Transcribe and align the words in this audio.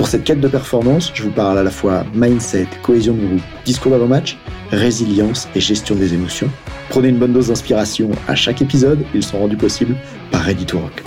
Pour 0.00 0.08
cette 0.08 0.24
quête 0.24 0.40
de 0.40 0.48
performance, 0.48 1.12
je 1.12 1.24
vous 1.24 1.30
parle 1.30 1.58
à 1.58 1.62
la 1.62 1.70
fois 1.70 2.06
mindset, 2.14 2.66
cohésion 2.82 3.12
de 3.12 3.26
groupe, 3.26 3.42
discours 3.66 3.92
d'avant-match, 3.92 4.38
résilience 4.70 5.46
et 5.54 5.60
gestion 5.60 5.94
des 5.94 6.14
émotions. 6.14 6.48
Prenez 6.88 7.08
une 7.08 7.18
bonne 7.18 7.34
dose 7.34 7.48
d'inspiration 7.48 8.08
à 8.26 8.34
chaque 8.34 8.62
épisode, 8.62 9.04
ils 9.12 9.22
sont 9.22 9.38
rendus 9.38 9.58
possibles 9.58 9.94
par 10.30 10.40
Ready 10.40 10.64
to 10.64 10.78
Rock. 10.78 11.02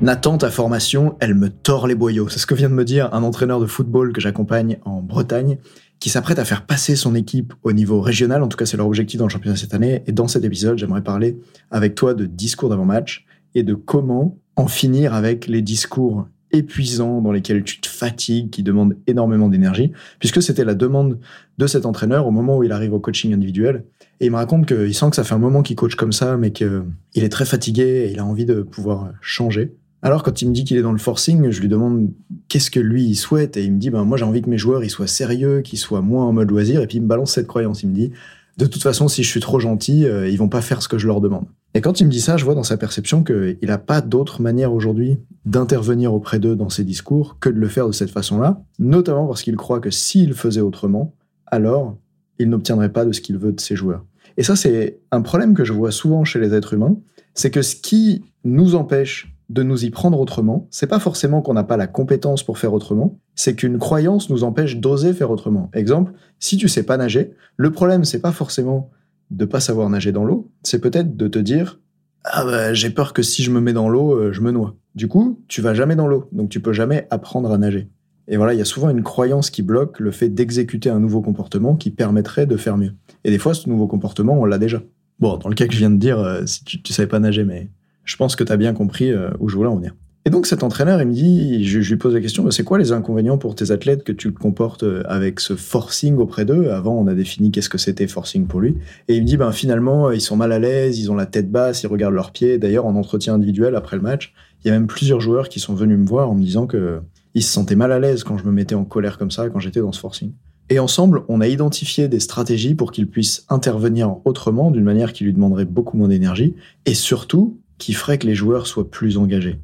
Nathan, 0.00 0.38
ta 0.38 0.48
formation, 0.48 1.16
elle 1.18 1.34
me 1.34 1.50
tord 1.50 1.88
les 1.88 1.96
boyaux. 1.96 2.28
C'est 2.28 2.38
ce 2.38 2.46
que 2.46 2.54
vient 2.54 2.68
de 2.68 2.74
me 2.74 2.84
dire 2.84 3.12
un 3.12 3.24
entraîneur 3.24 3.58
de 3.58 3.66
football 3.66 4.12
que 4.12 4.20
j'accompagne 4.20 4.78
en 4.84 5.00
Bretagne, 5.00 5.58
qui 6.00 6.10
s'apprête 6.10 6.38
à 6.38 6.44
faire 6.44 6.66
passer 6.66 6.96
son 6.96 7.14
équipe 7.14 7.54
au 7.62 7.72
niveau 7.72 8.00
régional. 8.00 8.42
En 8.42 8.48
tout 8.48 8.56
cas, 8.56 8.66
c'est 8.66 8.76
leur 8.76 8.86
objectif 8.86 9.18
dans 9.18 9.26
le 9.26 9.30
championnat 9.30 9.56
cette 9.56 9.74
année. 9.74 10.02
Et 10.06 10.12
dans 10.12 10.28
cet 10.28 10.44
épisode, 10.44 10.78
j'aimerais 10.78 11.02
parler 11.02 11.38
avec 11.70 11.94
toi 11.94 12.14
de 12.14 12.26
discours 12.26 12.68
d'avant-match 12.68 13.26
et 13.54 13.62
de 13.62 13.74
comment 13.74 14.38
en 14.56 14.66
finir 14.68 15.14
avec 15.14 15.46
les 15.46 15.62
discours 15.62 16.28
épuisants 16.50 17.20
dans 17.20 17.32
lesquels 17.32 17.62
tu 17.62 17.80
te 17.80 17.88
fatigues, 17.88 18.50
qui 18.50 18.62
demandent 18.62 18.96
énormément 19.06 19.48
d'énergie, 19.48 19.92
puisque 20.18 20.42
c'était 20.42 20.64
la 20.64 20.74
demande 20.74 21.18
de 21.58 21.66
cet 21.66 21.84
entraîneur 21.84 22.26
au 22.26 22.30
moment 22.30 22.56
où 22.56 22.64
il 22.64 22.72
arrive 22.72 22.94
au 22.94 23.00
coaching 23.00 23.34
individuel. 23.34 23.84
Et 24.20 24.26
il 24.26 24.30
me 24.30 24.36
raconte 24.36 24.66
qu'il 24.66 24.94
sent 24.94 25.10
que 25.10 25.16
ça 25.16 25.24
fait 25.24 25.34
un 25.34 25.38
moment 25.38 25.62
qu'il 25.62 25.76
coach 25.76 25.94
comme 25.94 26.12
ça, 26.12 26.36
mais 26.36 26.50
qu'il 26.50 26.84
est 27.14 27.28
très 27.28 27.44
fatigué 27.44 28.06
et 28.06 28.12
il 28.12 28.18
a 28.18 28.24
envie 28.24 28.46
de 28.46 28.62
pouvoir 28.62 29.12
changer. 29.20 29.74
Alors, 30.00 30.22
quand 30.22 30.42
il 30.42 30.48
me 30.48 30.54
dit 30.54 30.64
qu'il 30.64 30.76
est 30.76 30.82
dans 30.82 30.92
le 30.92 30.98
forcing, 30.98 31.50
je 31.50 31.60
lui 31.60 31.68
demande 31.68 32.10
qu'est-ce 32.48 32.70
que 32.70 32.80
lui 32.80 33.04
il 33.04 33.16
souhaite 33.16 33.56
et 33.56 33.64
il 33.64 33.72
me 33.72 33.78
dit 33.78 33.90
ben 33.90 34.04
moi 34.04 34.16
j'ai 34.16 34.24
envie 34.24 34.42
que 34.42 34.50
mes 34.50 34.58
joueurs 34.58 34.82
ils 34.84 34.90
soient 34.90 35.06
sérieux, 35.06 35.60
qu'ils 35.60 35.78
soient 35.78 36.00
moins 36.00 36.24
en 36.24 36.32
mode 36.32 36.50
loisir 36.50 36.80
et 36.82 36.86
puis 36.86 36.98
il 36.98 37.02
me 37.02 37.06
balance 37.06 37.32
cette 37.32 37.46
croyance. 37.46 37.82
Il 37.82 37.90
me 37.90 37.94
dit 37.94 38.12
de 38.56 38.66
toute 38.66 38.82
façon 38.82 39.08
si 39.08 39.22
je 39.22 39.28
suis 39.28 39.40
trop 39.40 39.60
gentil, 39.60 40.06
euh, 40.06 40.28
ils 40.28 40.38
vont 40.38 40.48
pas 40.48 40.62
faire 40.62 40.82
ce 40.82 40.88
que 40.88 40.98
je 40.98 41.06
leur 41.06 41.20
demande. 41.20 41.46
Et 41.74 41.80
quand 41.80 42.00
il 42.00 42.06
me 42.06 42.10
dit 42.10 42.20
ça, 42.20 42.36
je 42.36 42.44
vois 42.44 42.54
dans 42.54 42.62
sa 42.62 42.76
perception 42.76 43.22
qu'il 43.22 43.58
n'a 43.62 43.78
pas 43.78 44.00
d'autre 44.00 44.40
manière 44.40 44.72
aujourd'hui 44.72 45.18
d'intervenir 45.44 46.14
auprès 46.14 46.38
d'eux 46.38 46.56
dans 46.56 46.70
ses 46.70 46.82
discours 46.82 47.38
que 47.40 47.50
de 47.50 47.58
le 47.58 47.68
faire 47.68 47.86
de 47.86 47.92
cette 47.92 48.10
façon-là, 48.10 48.62
notamment 48.78 49.26
parce 49.26 49.42
qu'il 49.42 49.56
croit 49.56 49.80
que 49.80 49.90
s'il 49.90 50.32
faisait 50.32 50.62
autrement, 50.62 51.14
alors 51.46 51.96
il 52.38 52.48
n'obtiendrait 52.48 52.92
pas 52.92 53.04
de 53.04 53.12
ce 53.12 53.20
qu'il 53.20 53.36
veut 53.36 53.52
de 53.52 53.60
ses 53.60 53.76
joueurs. 53.76 54.04
Et 54.36 54.42
ça, 54.42 54.56
c'est 54.56 55.00
un 55.10 55.20
problème 55.20 55.54
que 55.54 55.64
je 55.64 55.72
vois 55.72 55.90
souvent 55.90 56.24
chez 56.24 56.38
les 56.38 56.54
êtres 56.54 56.74
humains, 56.74 56.96
c'est 57.34 57.50
que 57.50 57.62
ce 57.62 57.76
qui 57.76 58.24
nous 58.44 58.74
empêche 58.74 59.36
de 59.48 59.62
nous 59.62 59.84
y 59.84 59.90
prendre 59.90 60.20
autrement, 60.20 60.68
c'est 60.70 60.86
pas 60.86 60.98
forcément 60.98 61.40
qu'on 61.40 61.54
n'a 61.54 61.64
pas 61.64 61.76
la 61.76 61.86
compétence 61.86 62.42
pour 62.42 62.58
faire 62.58 62.74
autrement, 62.74 63.18
c'est 63.34 63.54
qu'une 63.54 63.78
croyance 63.78 64.28
nous 64.28 64.44
empêche 64.44 64.76
d'oser 64.76 65.14
faire 65.14 65.30
autrement. 65.30 65.70
Exemple, 65.72 66.12
si 66.38 66.56
tu 66.56 66.68
sais 66.68 66.82
pas 66.82 66.96
nager, 66.96 67.32
le 67.56 67.70
problème 67.70 68.04
c'est 68.04 68.20
pas 68.20 68.32
forcément 68.32 68.90
de 69.30 69.44
pas 69.44 69.60
savoir 69.60 69.88
nager 69.88 70.12
dans 70.12 70.24
l'eau, 70.24 70.50
c'est 70.62 70.80
peut-être 70.80 71.16
de 71.16 71.28
te 71.28 71.38
dire 71.38 71.80
ah 72.24 72.44
bah, 72.44 72.74
j'ai 72.74 72.90
peur 72.90 73.12
que 73.12 73.22
si 73.22 73.42
je 73.42 73.50
me 73.50 73.60
mets 73.60 73.72
dans 73.72 73.88
l'eau, 73.88 74.12
euh, 74.12 74.32
je 74.32 74.40
me 74.40 74.50
noie. 74.50 74.76
Du 74.94 75.08
coup, 75.08 75.42
tu 75.48 75.62
vas 75.62 75.74
jamais 75.74 75.96
dans 75.96 76.08
l'eau, 76.08 76.28
donc 76.32 76.50
tu 76.50 76.60
peux 76.60 76.72
jamais 76.72 77.06
apprendre 77.10 77.50
à 77.50 77.58
nager. 77.58 77.88
Et 78.26 78.36
voilà, 78.36 78.52
il 78.52 78.58
y 78.58 78.62
a 78.62 78.66
souvent 78.66 78.90
une 78.90 79.02
croyance 79.02 79.48
qui 79.48 79.62
bloque 79.62 80.00
le 80.00 80.10
fait 80.10 80.28
d'exécuter 80.28 80.90
un 80.90 81.00
nouveau 81.00 81.22
comportement 81.22 81.76
qui 81.76 81.90
permettrait 81.90 82.46
de 82.46 82.56
faire 82.58 82.76
mieux. 82.76 82.92
Et 83.24 83.30
des 83.30 83.38
fois, 83.38 83.54
ce 83.54 83.68
nouveau 83.68 83.86
comportement, 83.86 84.38
on 84.38 84.44
l'a 84.44 84.58
déjà. 84.58 84.82
Bon, 85.18 85.38
dans 85.38 85.48
le 85.48 85.54
cas 85.54 85.66
que 85.66 85.72
je 85.72 85.78
viens 85.78 85.90
de 85.90 85.96
dire, 85.96 86.18
euh, 86.18 86.44
si 86.44 86.62
tu, 86.64 86.82
tu 86.82 86.92
savais 86.92 87.08
pas 87.08 87.20
nager, 87.20 87.44
mais 87.44 87.70
je 88.08 88.16
pense 88.16 88.36
que 88.36 88.44
tu 88.44 88.50
as 88.50 88.56
bien 88.56 88.72
compris 88.72 89.12
euh, 89.12 89.30
où 89.38 89.48
je 89.48 89.56
voulais 89.56 89.68
en 89.68 89.76
venir. 89.76 89.94
Et 90.24 90.30
donc 90.30 90.46
cet 90.46 90.62
entraîneur, 90.62 91.00
il 91.00 91.08
me 91.08 91.12
dit, 91.12 91.64
je, 91.64 91.78
lui 91.78 91.96
pose 91.96 92.14
la 92.14 92.20
question, 92.20 92.50
c'est 92.50 92.64
quoi 92.64 92.78
les 92.78 92.92
inconvénients 92.92 93.38
pour 93.38 93.54
tes 93.54 93.70
athlètes 93.70 94.02
que 94.02 94.12
tu 94.12 94.32
comportes 94.32 94.82
euh, 94.82 95.02
avec 95.06 95.40
ce 95.40 95.54
forcing 95.56 96.16
auprès 96.16 96.44
d'eux? 96.44 96.70
Avant, 96.70 96.98
on 96.98 97.06
a 97.06 97.14
défini 97.14 97.50
qu'est-ce 97.50 97.68
que 97.68 97.78
c'était 97.78 98.06
forcing 98.06 98.46
pour 98.46 98.60
lui. 98.60 98.76
Et 99.08 99.16
il 99.16 99.22
me 99.22 99.26
dit, 99.26 99.36
ben 99.36 99.52
finalement, 99.52 100.10
ils 100.10 100.20
sont 100.20 100.36
mal 100.36 100.52
à 100.52 100.58
l'aise, 100.58 100.98
ils 100.98 101.12
ont 101.12 101.14
la 101.14 101.26
tête 101.26 101.50
basse, 101.50 101.82
ils 101.82 101.86
regardent 101.86 102.14
leurs 102.14 102.32
pieds. 102.32 102.58
D'ailleurs, 102.58 102.86
en 102.86 102.96
entretien 102.96 103.34
individuel 103.34 103.76
après 103.76 103.96
le 103.96 104.02
match, 104.02 104.32
il 104.64 104.68
y 104.68 104.70
a 104.70 104.74
même 104.74 104.86
plusieurs 104.86 105.20
joueurs 105.20 105.48
qui 105.48 105.60
sont 105.60 105.74
venus 105.74 105.98
me 105.98 106.06
voir 106.06 106.30
en 106.30 106.34
me 106.34 106.42
disant 106.42 106.66
que 106.66 107.00
ils 107.34 107.42
se 107.42 107.52
sentaient 107.52 107.76
mal 107.76 107.92
à 107.92 107.98
l'aise 107.98 108.24
quand 108.24 108.38
je 108.38 108.44
me 108.44 108.52
mettais 108.52 108.74
en 108.74 108.84
colère 108.84 109.18
comme 109.18 109.30
ça, 109.30 109.48
quand 109.50 109.60
j'étais 109.60 109.80
dans 109.80 109.92
ce 109.92 110.00
forcing. 110.00 110.32
Et 110.70 110.78
ensemble, 110.78 111.22
on 111.28 111.40
a 111.40 111.46
identifié 111.46 112.08
des 112.08 112.20
stratégies 112.20 112.74
pour 112.74 112.92
qu'il 112.92 113.08
puisse 113.08 113.46
intervenir 113.48 114.16
autrement, 114.24 114.70
d'une 114.70 114.84
manière 114.84 115.12
qui 115.12 115.24
lui 115.24 115.32
demanderait 115.32 115.64
beaucoup 115.64 115.96
moins 115.96 116.08
d'énergie, 116.08 116.54
et 116.84 116.94
surtout 116.94 117.58
qui 117.78 117.92
ferait 117.92 118.18
que 118.18 118.26
les 118.26 118.34
joueurs 118.34 118.66
soient 118.66 118.90
plus 118.90 119.16
engagés, 119.16 119.58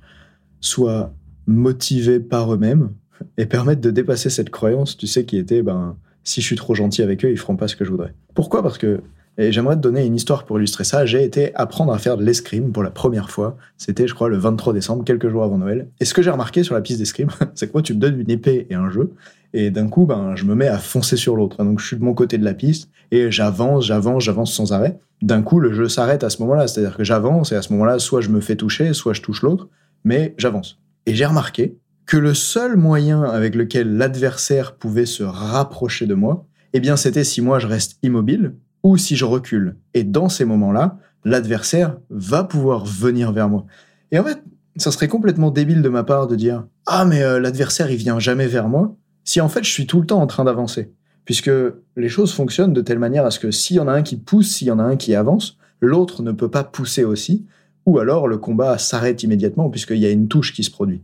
soient 0.61 1.13
motivés 1.47 2.21
par 2.21 2.53
eux-mêmes 2.55 2.91
et 3.37 3.47
permettent 3.47 3.81
de 3.81 3.91
dépasser 3.91 4.31
cette 4.31 4.51
croyance, 4.51 4.97
tu 4.97 5.07
sais, 5.07 5.25
qui 5.25 5.37
était, 5.37 5.63
ben, 5.63 5.97
si 6.23 6.41
je 6.41 6.47
suis 6.47 6.57
trop 6.57 6.75
gentil 6.75 7.03
avec 7.03 7.25
eux, 7.25 7.31
ils 7.31 7.39
feront 7.39 7.57
pas 7.57 7.69
ce 7.69 7.77
que 7.77 7.85
je 7.85 7.91
voudrais. 7.91 8.15
Pourquoi? 8.35 8.63
Parce 8.63 8.79
que, 8.79 9.01
et 9.37 9.51
j'aimerais 9.51 9.77
te 9.77 9.81
donner 9.81 10.05
une 10.05 10.15
histoire 10.15 10.45
pour 10.45 10.59
illustrer 10.59 10.85
ça, 10.85 11.07
j'ai 11.07 11.25
été 11.25 11.55
apprendre 11.57 11.93
à 11.93 11.99
faire 11.99 12.17
de 12.17 12.25
l'escrime 12.25 12.71
pour 12.71 12.83
la 12.83 12.91
première 12.91 13.31
fois. 13.31 13.57
C'était, 13.77 14.07
je 14.07 14.15
crois, 14.15 14.29
le 14.29 14.37
23 14.37 14.73
décembre, 14.73 15.05
quelques 15.05 15.29
jours 15.29 15.43
avant 15.43 15.59
Noël. 15.59 15.89
Et 16.01 16.05
ce 16.05 16.15
que 16.15 16.23
j'ai 16.23 16.31
remarqué 16.31 16.63
sur 16.63 16.75
la 16.75 16.81
piste 16.81 17.01
d'escrime, 17.01 17.29
c'est 17.55 17.67
que 17.67 17.73
moi, 17.73 17.83
tu 17.83 17.95
me 17.95 17.99
donnes 17.99 18.21
une 18.21 18.31
épée 18.31 18.67
et 18.71 18.75
un 18.75 18.91
jeu, 18.91 19.13
et 19.53 19.71
d'un 19.71 19.89
coup, 19.89 20.05
ben, 20.05 20.35
je 20.37 20.45
me 20.45 20.55
mets 20.55 20.69
à 20.69 20.79
foncer 20.79 21.17
sur 21.17 21.37
l'autre. 21.37 21.63
Donc, 21.65 21.81
je 21.81 21.87
suis 21.87 21.97
de 21.97 22.05
mon 22.05 22.15
côté 22.15 22.39
de 22.39 22.45
la 22.45 22.55
piste 22.55 22.91
et 23.13 23.31
j'avance, 23.31 23.87
j'avance, 23.87 24.25
j'avance 24.25 24.53
sans 24.53 24.73
arrêt. 24.73 24.99
D'un 25.23 25.43
coup, 25.43 25.61
le 25.61 25.73
jeu 25.73 25.89
s'arrête 25.89 26.25
à 26.25 26.31
ce 26.31 26.43
moment-là. 26.43 26.67
C'est-à-dire 26.67 26.97
que 26.97 27.05
j'avance 27.05 27.53
et 27.53 27.55
à 27.55 27.63
ce 27.63 27.73
moment-là, 27.73 28.01
soit 28.01 28.21
je 28.21 28.31
me 28.31 28.41
fais 28.41 28.57
toucher, 28.57 28.93
soit 28.95 29.13
je 29.13 29.23
touche 29.23 29.43
l'autre, 29.43 29.69
mais 30.05 30.35
j'avance. 30.39 30.81
Et 31.07 31.15
j'ai 31.15 31.25
remarqué 31.25 31.77
que 32.05 32.17
le 32.17 32.35
seul 32.35 32.77
moyen 32.77 33.23
avec 33.23 33.55
lequel 33.55 33.97
l'adversaire 33.97 34.75
pouvait 34.75 35.07
se 35.07 35.23
rapprocher 35.23 36.07
de 36.07 36.15
moi, 36.15 36.47
eh 36.73 36.81
bien, 36.81 36.97
c'était 36.97 37.25
si 37.25 37.41
moi 37.41 37.61
je 37.61 37.69
reste 37.69 37.99
immobile 38.03 38.55
ou 38.85 38.97
si 38.97 39.17
je 39.17 39.25
recule. 39.25 39.77
Et 39.95 40.05
dans 40.05 40.29
ces 40.29 40.45
moments-là, 40.45 40.99
l'adversaire 41.25 41.97
va 42.11 42.45
pouvoir 42.45 42.85
venir 42.85 43.33
vers 43.33 43.49
moi. 43.49 43.67
Et 44.13 44.19
en 44.19 44.25
fait, 44.25 44.45
ça 44.77 44.93
serait 44.93 45.09
complètement 45.09 45.51
débile 45.51 45.83
de 45.83 45.89
ma 45.89 46.05
part 46.05 46.29
de 46.29 46.37
dire 46.37 46.67
ah 46.87 47.05
mais 47.05 47.23
euh, 47.23 47.41
l'adversaire 47.41 47.91
il 47.91 47.97
vient 47.97 48.19
jamais 48.19 48.47
vers 48.47 48.69
moi 48.69 48.97
si 49.25 49.41
en 49.41 49.49
fait 49.49 49.65
je 49.65 49.71
suis 49.71 49.87
tout 49.87 50.01
le 50.01 50.07
temps 50.07 50.21
en 50.21 50.27
train 50.27 50.45
d'avancer. 50.45 50.93
Puisque 51.25 51.51
les 51.97 52.09
choses 52.11 52.35
fonctionnent 52.35 52.75
de 52.75 52.83
telle 52.83 52.99
manière 52.99 53.25
à 53.25 53.31
ce 53.31 53.39
que 53.39 53.51
s'il 53.51 53.77
y 53.77 53.81
en 53.81 53.89
a 53.89 53.93
un 53.93 54.03
qui 54.03 54.17
pousse, 54.17 54.51
s'il 54.51 54.69
y 54.69 54.71
en 54.71 54.79
a 54.79 54.83
un 54.83 54.97
qui 54.97 55.15
avance, 55.15 55.57
l'autre 55.81 56.23
ne 56.23 56.33
peut 56.33 56.51
pas 56.51 56.65
pousser 56.65 57.05
aussi, 57.05 57.47
ou 57.87 57.99
alors 57.99 58.29
le 58.29 58.37
combat 58.37 58.77
s'arrête 58.77 59.23
immédiatement 59.23 59.71
puisqu'il 59.71 59.99
y 59.99 60.07
a 60.07 60.11
une 60.11 60.29
touche 60.29 60.53
qui 60.53 60.63
se 60.63 60.71
produit. 60.71 61.03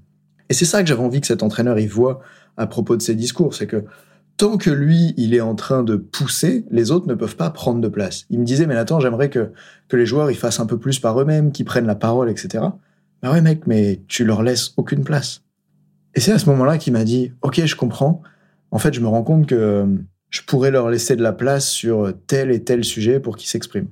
Et 0.51 0.53
c'est 0.53 0.67
ça 0.67 0.83
que 0.83 0.89
j'avais 0.89 1.03
envie 1.03 1.23
que 1.23 1.27
cet 1.27 1.43
entraîneur 1.43 1.79
y 1.79 1.87
voit 1.87 2.21
à 2.59 2.67
propos 2.67 2.97
de 2.97 3.03
ses 3.03 3.15
discours, 3.15 3.55
c'est 3.55 3.67
que 3.67 3.85
tant 4.41 4.57
que 4.57 4.71
lui, 4.71 5.13
il 5.19 5.35
est 5.35 5.43
en 5.43 5.55
train 5.55 5.83
de 5.83 5.97
pousser, 5.97 6.65
les 6.71 6.91
autres 6.93 7.07
ne 7.07 7.13
peuvent 7.13 7.37
pas 7.37 7.51
prendre 7.51 7.83
de 7.83 7.89
place. 7.89 8.25
Il 8.31 8.39
me 8.39 8.47
disait, 8.47 8.65
mais 8.65 8.75
attends, 8.75 8.99
j'aimerais 8.99 9.29
que, 9.29 9.53
que 9.87 9.99
les 9.99 10.07
joueurs 10.07 10.31
ils 10.31 10.37
fassent 10.37 10.61
un 10.61 10.67
peu 10.67 10.79
plus 10.79 10.99
par 10.99 11.21
eux-mêmes, 11.21 11.53
qu'ils 11.53 11.67
prennent 11.67 11.87
la 11.87 11.95
parole, 11.95 12.31
etc. 12.31 12.65
Bah 13.23 13.33
ouais 13.33 13.43
mec, 13.43 13.67
mais 13.67 14.01
tu 14.09 14.25
leur 14.25 14.43
laisses 14.43 14.73
aucune 14.79 15.05
place. 15.05 15.43
Et 16.15 16.21
c'est 16.21 16.33
à 16.33 16.39
ce 16.39 16.49
moment-là 16.49 16.79
qu'il 16.79 16.95
m'a 16.95 17.05
dit, 17.05 17.33
ok, 17.43 17.63
je 17.67 17.77
comprends. 17.77 18.23
En 18.71 18.79
fait, 18.79 18.95
je 18.95 19.01
me 19.01 19.09
rends 19.09 19.25
compte 19.25 19.47
que 19.47 19.55
euh, 19.55 19.87
je 20.31 20.41
pourrais 20.41 20.71
leur 20.71 20.89
laisser 20.89 21.17
de 21.17 21.23
la 21.23 21.35
place 21.35 21.69
sur 21.69 22.11
tel 22.27 22.51
et 22.51 22.65
tel 22.65 22.83
sujet 22.83 23.21
pour 23.21 23.37
qu'ils 23.37 23.51
s'expriment. 23.51 23.89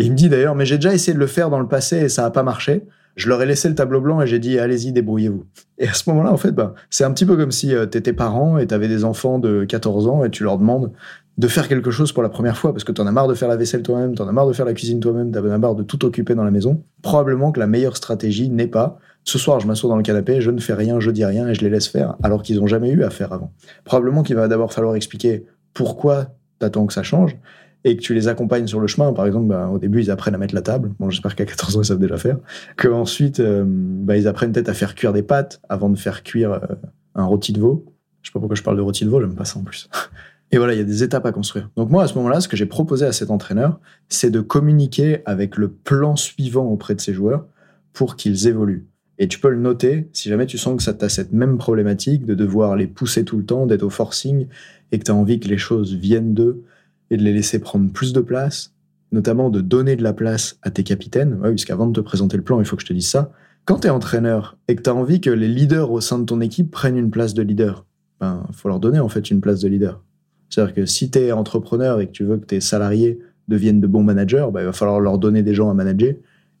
Et 0.00 0.06
il 0.06 0.10
me 0.10 0.16
dit 0.16 0.28
d'ailleurs, 0.28 0.56
mais 0.56 0.66
j'ai 0.66 0.78
déjà 0.78 0.94
essayé 0.94 1.14
de 1.14 1.20
le 1.20 1.28
faire 1.28 1.48
dans 1.48 1.60
le 1.60 1.68
passé 1.68 1.98
et 1.98 2.08
ça 2.08 2.22
n'a 2.22 2.32
pas 2.32 2.42
marché. 2.42 2.82
Je 3.16 3.28
leur 3.28 3.42
ai 3.42 3.46
laissé 3.46 3.68
le 3.68 3.74
tableau 3.74 4.00
blanc 4.00 4.20
et 4.20 4.26
j'ai 4.26 4.38
dit, 4.38 4.58
allez-y, 4.58 4.92
débrouillez-vous. 4.92 5.44
Et 5.78 5.88
à 5.88 5.94
ce 5.94 6.08
moment-là, 6.10 6.32
en 6.32 6.36
fait, 6.36 6.52
bah, 6.52 6.74
c'est 6.90 7.04
un 7.04 7.10
petit 7.12 7.24
peu 7.24 7.36
comme 7.36 7.50
si 7.50 7.74
euh, 7.74 7.86
tu 7.86 7.96
étais 7.96 8.12
parent 8.12 8.58
et 8.58 8.66
tu 8.66 8.74
avais 8.74 8.88
des 8.88 9.04
enfants 9.04 9.38
de 9.38 9.64
14 9.64 10.06
ans 10.06 10.22
et 10.22 10.30
tu 10.30 10.44
leur 10.44 10.58
demandes 10.58 10.92
de 11.38 11.48
faire 11.48 11.68
quelque 11.68 11.90
chose 11.90 12.12
pour 12.12 12.22
la 12.22 12.28
première 12.28 12.56
fois 12.56 12.72
parce 12.72 12.84
que 12.84 12.92
tu 12.92 13.00
en 13.00 13.06
as 13.06 13.12
marre 13.12 13.28
de 13.28 13.34
faire 13.34 13.48
la 13.48 13.56
vaisselle 13.56 13.82
toi-même, 13.82 14.14
tu 14.14 14.22
en 14.22 14.28
as 14.28 14.32
marre 14.32 14.46
de 14.46 14.52
faire 14.52 14.66
la 14.66 14.74
cuisine 14.74 15.00
toi-même, 15.00 15.32
tu 15.32 15.38
as 15.38 15.58
marre 15.58 15.74
de 15.74 15.82
tout 15.82 16.04
occuper 16.04 16.34
dans 16.34 16.44
la 16.44 16.50
maison. 16.50 16.82
Probablement 17.02 17.52
que 17.52 17.60
la 17.60 17.66
meilleure 17.66 17.96
stratégie 17.96 18.48
n'est 18.50 18.66
pas 18.66 18.98
ce 19.24 19.38
soir, 19.38 19.60
je 19.60 19.66
m'assois 19.66 19.90
dans 19.90 19.96
le 19.96 20.02
canapé, 20.02 20.40
je 20.40 20.50
ne 20.50 20.60
fais 20.60 20.74
rien, 20.74 21.00
je 21.00 21.10
dis 21.10 21.24
rien 21.24 21.48
et 21.48 21.54
je 21.54 21.62
les 21.62 21.70
laisse 21.70 21.88
faire, 21.88 22.16
alors 22.22 22.42
qu'ils 22.42 22.58
n'ont 22.58 22.66
jamais 22.66 22.90
eu 22.90 23.02
à 23.02 23.10
faire 23.10 23.32
avant. 23.32 23.52
Probablement 23.84 24.22
qu'il 24.22 24.36
va 24.36 24.46
d'abord 24.46 24.72
falloir 24.72 24.94
expliquer 24.94 25.44
pourquoi 25.74 26.28
t'attends 26.58 26.86
que 26.86 26.92
ça 26.92 27.02
change 27.02 27.36
et 27.84 27.96
que 27.96 28.02
tu 28.02 28.14
les 28.14 28.28
accompagnes 28.28 28.66
sur 28.66 28.80
le 28.80 28.86
chemin. 28.86 29.12
Par 29.12 29.26
exemple, 29.26 29.46
bah, 29.46 29.68
au 29.68 29.78
début, 29.78 30.02
ils 30.02 30.10
apprennent 30.10 30.34
à 30.34 30.38
mettre 30.38 30.54
la 30.54 30.62
table. 30.62 30.92
Bon, 30.98 31.08
j'espère 31.10 31.36
qu'à 31.36 31.44
14 31.44 31.76
ans, 31.76 31.82
ils 31.82 31.86
savent 31.86 31.98
déjà 31.98 32.16
faire. 32.16 32.38
Que 32.76 32.88
ensuite, 32.88 33.40
euh, 33.40 33.64
bah, 33.66 34.16
ils 34.16 34.26
apprennent 34.26 34.52
peut-être 34.52 34.68
à 34.68 34.74
faire 34.74 34.94
cuire 34.94 35.12
des 35.12 35.22
pâtes 35.22 35.60
avant 35.68 35.88
de 35.88 35.96
faire 35.96 36.22
cuire 36.22 36.52
euh, 36.52 36.74
un 37.14 37.24
rôti 37.24 37.52
de 37.52 37.60
veau. 37.60 37.84
Je 38.22 38.28
sais 38.28 38.32
pas 38.32 38.40
pourquoi 38.40 38.56
je 38.56 38.62
parle 38.62 38.76
de 38.76 38.82
rôti 38.82 39.04
de 39.04 39.10
veau, 39.10 39.20
j'aime 39.20 39.36
pas 39.36 39.44
ça 39.44 39.60
en 39.60 39.62
plus. 39.62 39.88
Et 40.52 40.58
voilà, 40.58 40.74
il 40.74 40.78
y 40.78 40.80
a 40.80 40.84
des 40.84 41.02
étapes 41.02 41.26
à 41.26 41.32
construire. 41.32 41.70
Donc 41.76 41.90
moi, 41.90 42.04
à 42.04 42.06
ce 42.08 42.14
moment-là, 42.14 42.40
ce 42.40 42.48
que 42.48 42.56
j'ai 42.56 42.66
proposé 42.66 43.04
à 43.04 43.12
cet 43.12 43.30
entraîneur, 43.30 43.80
c'est 44.08 44.30
de 44.30 44.40
communiquer 44.40 45.22
avec 45.24 45.56
le 45.56 45.68
plan 45.68 46.14
suivant 46.14 46.66
auprès 46.66 46.94
de 46.94 47.00
ses 47.00 47.12
joueurs 47.12 47.46
pour 47.92 48.16
qu'ils 48.16 48.46
évoluent. 48.46 48.86
Et 49.18 49.28
tu 49.28 49.40
peux 49.40 49.48
le 49.48 49.58
noter 49.58 50.08
si 50.12 50.28
jamais 50.28 50.46
tu 50.46 50.58
sens 50.58 50.76
que 50.76 50.82
ça 50.82 50.92
t'a 50.92 51.08
cette 51.08 51.32
même 51.32 51.56
problématique 51.56 52.26
de 52.26 52.34
devoir 52.34 52.76
les 52.76 52.86
pousser 52.86 53.24
tout 53.24 53.38
le 53.38 53.44
temps, 53.44 53.66
d'être 53.66 53.82
au 53.82 53.90
forcing 53.90 54.46
et 54.92 54.98
que 54.98 55.04
tu 55.04 55.10
as 55.10 55.14
envie 55.14 55.40
que 55.40 55.48
les 55.48 55.58
choses 55.58 55.94
viennent 55.94 56.34
d'eux 56.34 56.64
et 57.10 57.16
de 57.16 57.22
les 57.22 57.32
laisser 57.32 57.58
prendre 57.58 57.92
plus 57.92 58.12
de 58.12 58.20
place, 58.20 58.74
notamment 59.12 59.50
de 59.50 59.60
donner 59.60 59.96
de 59.96 60.02
la 60.02 60.12
place 60.12 60.58
à 60.62 60.70
tes 60.70 60.82
capitaines. 60.82 61.34
Ouais, 61.40 61.50
puisqu'avant 61.50 61.86
de 61.86 61.92
te 61.92 62.00
présenter 62.00 62.36
le 62.36 62.42
plan, 62.42 62.60
il 62.60 62.66
faut 62.66 62.76
que 62.76 62.82
je 62.82 62.88
te 62.88 62.92
dise 62.92 63.08
ça. 63.08 63.30
Quand 63.64 63.80
tu 63.80 63.88
es 63.88 63.90
entraîneur 63.90 64.56
et 64.68 64.76
que 64.76 64.82
tu 64.82 64.90
as 64.90 64.94
envie 64.94 65.20
que 65.20 65.30
les 65.30 65.48
leaders 65.48 65.90
au 65.90 66.00
sein 66.00 66.18
de 66.18 66.24
ton 66.24 66.40
équipe 66.40 66.70
prennent 66.70 66.96
une 66.96 67.10
place 67.10 67.34
de 67.34 67.42
leader, 67.42 67.84
ben, 68.20 68.46
faut 68.52 68.68
leur 68.68 68.80
donner 68.80 69.00
en 69.00 69.08
fait 69.08 69.30
une 69.30 69.40
place 69.40 69.60
de 69.60 69.68
leader. 69.68 70.02
C'est-à-dire 70.48 70.74
que 70.74 70.86
si 70.86 71.10
tu 71.10 71.18
es 71.18 71.32
entrepreneur 71.32 72.00
et 72.00 72.06
que 72.06 72.12
tu 72.12 72.24
veux 72.24 72.38
que 72.38 72.46
tes 72.46 72.60
salariés 72.60 73.18
deviennent 73.48 73.80
de 73.80 73.86
bons 73.86 74.02
managers, 74.02 74.46
ben, 74.52 74.60
il 74.60 74.66
va 74.66 74.72
falloir 74.72 75.00
leur 75.00 75.18
donner 75.18 75.42
des 75.42 75.54
gens 75.54 75.70
à 75.70 75.74
manager 75.74 76.14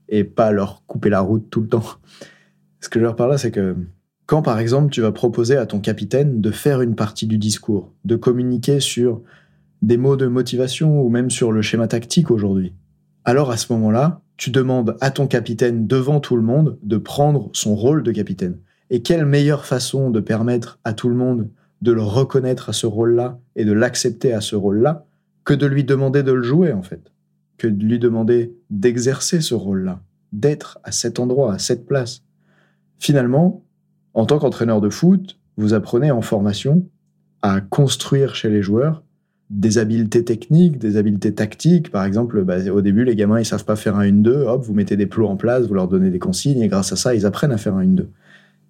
et 0.08 0.24
pas 0.24 0.52
leur 0.52 0.84
couper 0.86 1.10
la 1.10 1.20
route 1.20 1.48
tout 1.50 1.60
le 1.60 1.68
temps. 1.68 1.84
Ce 2.80 2.88
que 2.88 2.98
je 2.98 3.04
veux 3.04 3.10
dire 3.10 3.16
par 3.16 3.28
là, 3.28 3.38
c'est 3.38 3.50
que 3.50 3.76
quand 4.26 4.42
par 4.42 4.58
exemple 4.58 4.90
tu 4.90 5.00
vas 5.00 5.12
proposer 5.12 5.56
à 5.56 5.66
ton 5.66 5.80
capitaine 5.80 6.40
de 6.40 6.50
faire 6.50 6.82
une 6.82 6.94
partie 6.94 7.26
du 7.26 7.38
discours, 7.38 7.92
de 8.04 8.16
communiquer 8.16 8.80
sur 8.80 9.22
des 9.82 9.96
mots 9.96 10.16
de 10.16 10.26
motivation 10.26 11.00
ou 11.00 11.08
même 11.08 11.30
sur 11.30 11.52
le 11.52 11.62
schéma 11.62 11.88
tactique 11.88 12.30
aujourd'hui, 12.30 12.72
alors 13.24 13.50
à 13.50 13.56
ce 13.56 13.72
moment-là, 13.72 14.20
tu 14.36 14.50
demandes 14.50 14.96
à 15.00 15.10
ton 15.10 15.26
capitaine 15.26 15.86
devant 15.86 16.20
tout 16.20 16.36
le 16.36 16.42
monde 16.42 16.78
de 16.82 16.96
prendre 16.96 17.50
son 17.52 17.74
rôle 17.74 18.02
de 18.02 18.12
capitaine. 18.12 18.58
Et 18.90 19.02
quelle 19.02 19.26
meilleure 19.26 19.64
façon 19.64 20.10
de 20.10 20.20
permettre 20.20 20.78
à 20.84 20.92
tout 20.92 21.08
le 21.08 21.16
monde 21.16 21.48
de 21.82 21.92
le 21.92 22.02
reconnaître 22.02 22.68
à 22.68 22.72
ce 22.72 22.86
rôle-là 22.86 23.38
et 23.56 23.64
de 23.64 23.72
l'accepter 23.72 24.32
à 24.32 24.40
ce 24.40 24.56
rôle-là 24.56 25.06
que 25.44 25.54
de 25.54 25.66
lui 25.66 25.84
demander 25.84 26.22
de 26.22 26.32
le 26.32 26.42
jouer 26.42 26.72
en 26.72 26.82
fait, 26.82 27.12
que 27.58 27.66
de 27.66 27.84
lui 27.84 27.98
demander 27.98 28.54
d'exercer 28.70 29.40
ce 29.40 29.54
rôle-là, 29.54 30.00
d'être 30.32 30.78
à 30.84 30.92
cet 30.92 31.18
endroit, 31.18 31.54
à 31.54 31.58
cette 31.58 31.86
place. 31.86 32.22
Finalement, 32.98 33.64
en 34.14 34.26
tant 34.26 34.38
qu'entraîneur 34.38 34.80
de 34.80 34.88
foot, 34.88 35.38
vous 35.56 35.74
apprenez 35.74 36.10
en 36.10 36.22
formation 36.22 36.88
à 37.42 37.60
construire 37.60 38.34
chez 38.34 38.50
les 38.50 38.62
joueurs 38.62 39.02
des 39.50 39.78
habiletés 39.78 40.24
techniques, 40.24 40.78
des 40.78 40.96
habiletés 40.96 41.32
tactiques. 41.32 41.90
Par 41.90 42.04
exemple, 42.04 42.42
bah, 42.44 42.58
au 42.72 42.80
début, 42.80 43.04
les 43.04 43.14
gamins, 43.14 43.38
ils 43.38 43.44
savent 43.44 43.64
pas 43.64 43.76
faire 43.76 43.96
un 43.96 44.04
1-2, 44.04 44.46
hop, 44.46 44.64
vous 44.64 44.74
mettez 44.74 44.96
des 44.96 45.06
plots 45.06 45.28
en 45.28 45.36
place, 45.36 45.66
vous 45.66 45.74
leur 45.74 45.88
donnez 45.88 46.10
des 46.10 46.18
consignes, 46.18 46.60
et 46.62 46.68
grâce 46.68 46.92
à 46.92 46.96
ça, 46.96 47.14
ils 47.14 47.26
apprennent 47.26 47.52
à 47.52 47.58
faire 47.58 47.74
un 47.74 47.84
1-2. 47.84 48.06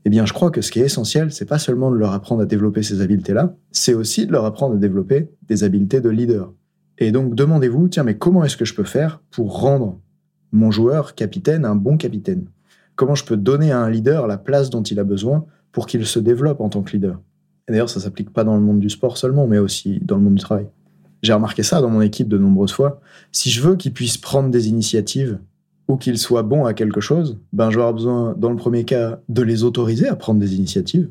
Eh 0.04 0.10
bien, 0.10 0.24
je 0.26 0.32
crois 0.32 0.50
que 0.50 0.60
ce 0.60 0.70
qui 0.70 0.80
est 0.80 0.84
essentiel, 0.84 1.32
c'est 1.32 1.46
pas 1.46 1.58
seulement 1.58 1.90
de 1.90 1.96
leur 1.96 2.12
apprendre 2.12 2.42
à 2.42 2.46
développer 2.46 2.82
ces 2.82 3.00
habiletés-là, 3.00 3.56
c'est 3.72 3.94
aussi 3.94 4.26
de 4.26 4.32
leur 4.32 4.44
apprendre 4.44 4.74
à 4.74 4.78
développer 4.78 5.30
des 5.48 5.64
habiletés 5.64 6.00
de 6.00 6.10
leader. 6.10 6.52
Et 6.98 7.10
donc, 7.10 7.34
demandez-vous, 7.34 7.88
tiens, 7.88 8.04
mais 8.04 8.16
comment 8.16 8.44
est-ce 8.44 8.56
que 8.56 8.64
je 8.64 8.74
peux 8.74 8.84
faire 8.84 9.20
pour 9.30 9.58
rendre 9.60 9.98
mon 10.52 10.70
joueur 10.70 11.14
capitaine 11.14 11.64
un 11.64 11.74
bon 11.74 11.96
capitaine? 11.96 12.46
Comment 12.94 13.14
je 13.14 13.24
peux 13.24 13.36
donner 13.36 13.72
à 13.72 13.80
un 13.80 13.90
leader 13.90 14.26
la 14.26 14.38
place 14.38 14.70
dont 14.70 14.82
il 14.82 14.98
a 15.00 15.04
besoin 15.04 15.44
pour 15.72 15.86
qu'il 15.86 16.06
se 16.06 16.18
développe 16.18 16.60
en 16.60 16.68
tant 16.68 16.82
que 16.82 16.92
leader? 16.92 17.20
Et 17.68 17.72
d'ailleurs, 17.72 17.90
ça 17.90 18.00
s'applique 18.00 18.30
pas 18.30 18.44
dans 18.44 18.54
le 18.54 18.60
monde 18.60 18.80
du 18.80 18.90
sport 18.90 19.16
seulement, 19.16 19.46
mais 19.46 19.58
aussi 19.58 20.00
dans 20.00 20.16
le 20.16 20.22
monde 20.22 20.34
du 20.34 20.42
travail. 20.42 20.66
J'ai 21.22 21.32
remarqué 21.32 21.62
ça 21.62 21.80
dans 21.80 21.90
mon 21.90 22.00
équipe 22.00 22.28
de 22.28 22.38
nombreuses 22.38 22.72
fois. 22.72 23.00
Si 23.32 23.50
je 23.50 23.60
veux 23.62 23.76
qu'il 23.76 23.92
puisse 23.92 24.18
prendre 24.18 24.50
des 24.50 24.68
initiatives 24.68 25.38
ou 25.88 25.96
qu'il 25.96 26.18
soit 26.18 26.42
bon 26.42 26.64
à 26.64 26.74
quelque 26.74 27.00
chose, 27.00 27.38
ben 27.52 27.68
avoir 27.68 27.92
besoin, 27.92 28.34
dans 28.36 28.50
le 28.50 28.56
premier 28.56 28.84
cas, 28.84 29.20
de 29.28 29.42
les 29.42 29.64
autoriser 29.64 30.08
à 30.08 30.16
prendre 30.16 30.40
des 30.40 30.54
initiatives, 30.54 31.10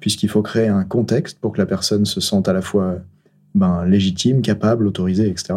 puisqu'il 0.00 0.28
faut 0.28 0.42
créer 0.42 0.68
un 0.68 0.84
contexte 0.84 1.38
pour 1.38 1.52
que 1.52 1.58
la 1.58 1.66
personne 1.66 2.04
se 2.04 2.20
sente 2.20 2.48
à 2.48 2.52
la 2.52 2.62
fois 2.62 2.98
ben, 3.54 3.84
légitime, 3.86 4.42
capable, 4.42 4.86
autorisée, 4.86 5.28
etc. 5.28 5.54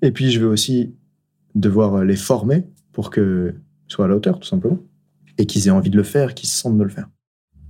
Et 0.00 0.12
puis 0.12 0.30
je 0.30 0.40
vais 0.40 0.46
aussi 0.46 0.94
devoir 1.54 2.04
les 2.04 2.16
former 2.16 2.64
pour 2.92 3.10
qu'ils 3.10 3.54
soient 3.88 4.06
à 4.06 4.08
la 4.08 4.16
hauteur, 4.16 4.38
tout 4.38 4.48
simplement 4.48 4.78
et 5.38 5.46
qu'ils 5.46 5.68
aient 5.68 5.72
envie 5.72 5.90
de 5.90 5.96
le 5.96 6.02
faire, 6.02 6.34
qu'ils 6.34 6.48
se 6.48 6.56
sentent 6.56 6.78
de 6.78 6.84
le 6.84 6.90
faire. 6.90 7.08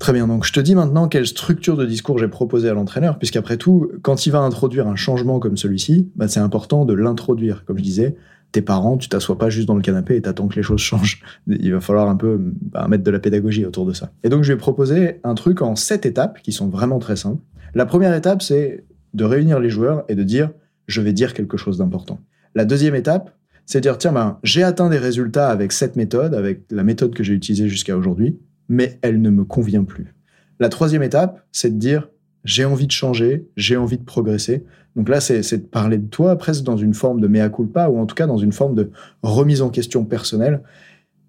Très 0.02 0.12
bien, 0.12 0.26
donc 0.26 0.44
je 0.44 0.52
te 0.52 0.58
dis 0.58 0.75
maintenant 0.75 1.06
quelle 1.06 1.28
structure 1.28 1.76
de 1.76 1.87
discours 1.87 2.19
j'ai 2.19 2.26
proposé 2.26 2.69
à 2.69 2.75
l'entraîneur, 2.75 3.19
puisqu'après 3.19 3.56
tout, 3.56 3.93
quand 4.02 4.26
il 4.26 4.31
va 4.31 4.40
introduire 4.40 4.88
un 4.88 4.96
changement 4.96 5.38
comme 5.38 5.56
celui-ci, 5.56 6.10
bah, 6.16 6.26
c'est 6.26 6.40
important 6.40 6.84
de 6.84 6.93
l'introduire. 6.93 7.64
Comme 7.64 7.78
je 7.78 7.84
disais, 7.84 8.16
tes 8.50 8.62
parents, 8.62 8.96
tu 8.96 9.08
t'assois 9.08 9.38
pas 9.38 9.49
juste 9.49 9.69
dans 9.69 9.76
le 9.76 9.81
canapé 9.81 10.16
et 10.16 10.20
t'attends 10.20 10.49
que 10.49 10.56
les 10.56 10.64
choses 10.64 10.81
changent. 10.81 11.22
Il 11.46 11.72
va 11.72 11.81
falloir 11.81 12.08
un 12.08 12.16
peu 12.16 12.37
bah, 12.37 12.88
mettre 12.88 13.04
de 13.04 13.12
la 13.12 13.20
pédagogie 13.20 13.64
autour 13.64 13.87
de 13.87 13.93
ça. 13.93 14.10
Et 14.25 14.28
donc 14.28 14.43
je 14.43 14.52
vais 14.52 14.58
proposer 14.58 15.20
un 15.22 15.37
truc 15.37 15.62
en 15.62 15.76
sept 15.76 16.04
étapes 16.04 16.43
qui 16.43 16.50
sont 16.50 16.66
vraiment 16.66 16.99
très 16.99 17.14
simples. 17.14 17.40
La 17.76 17.87
première 17.87 18.12
étape, 18.12 18.43
c'est 18.43 18.82
de 19.14 19.25
réunir 19.25 19.60
les 19.60 19.70
joueurs 19.70 20.02
et 20.08 20.16
de 20.16 20.25
dire 20.25 20.50
je 20.88 21.00
vais 21.00 21.12
dire 21.12 21.32
quelque 21.32 21.56
chose 21.56 21.78
d'important. 21.78 22.19
La 22.56 22.64
deuxième 22.64 22.96
étape, 22.96 23.37
c'est 23.66 23.81
dire, 23.81 23.99
tiens, 23.99 24.10
ben, 24.10 24.40
j'ai 24.43 24.64
atteint 24.64 24.90
des 24.90 24.99
résultats 24.99 25.49
avec 25.49 25.70
cette 25.70 25.94
méthode, 25.94 26.34
avec 26.34 26.62
la 26.72 26.82
méthode 26.82 27.14
que 27.14 27.22
j'ai 27.22 27.34
utilisée 27.34 27.69
jusqu'à 27.69 27.96
aujourd'hui, 27.96 28.40
mais 28.72 28.98
elle 29.02 29.20
ne 29.20 29.28
me 29.28 29.44
convient 29.44 29.84
plus. 29.84 30.14
La 30.58 30.70
troisième 30.70 31.02
étape, 31.02 31.44
c'est 31.52 31.70
de 31.70 31.78
dire, 31.78 32.08
j'ai 32.44 32.64
envie 32.64 32.86
de 32.86 32.92
changer, 32.92 33.46
j'ai 33.54 33.76
envie 33.76 33.98
de 33.98 34.02
progresser. 34.02 34.64
Donc 34.96 35.10
là, 35.10 35.20
c'est 35.20 35.42
de 35.58 35.66
parler 35.66 35.98
de 35.98 36.08
toi 36.08 36.36
presque 36.36 36.64
dans 36.64 36.78
une 36.78 36.94
forme 36.94 37.20
de 37.20 37.28
mea 37.28 37.50
culpa, 37.50 37.88
ou 37.88 37.98
en 37.98 38.06
tout 38.06 38.14
cas 38.14 38.26
dans 38.26 38.38
une 38.38 38.52
forme 38.52 38.74
de 38.74 38.90
remise 39.22 39.60
en 39.60 39.69
question 39.69 40.06
personnelle, 40.06 40.62